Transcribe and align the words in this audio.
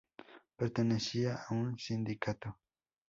Pertenecía 0.57 1.43
a 1.47 1.53
un 1.53 1.77
sindicato. 1.77 2.57